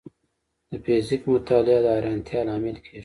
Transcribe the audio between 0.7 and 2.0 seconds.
فزیک مطالعه د